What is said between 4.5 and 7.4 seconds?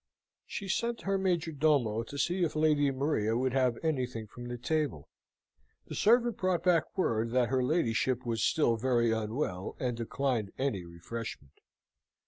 table. The servant brought back word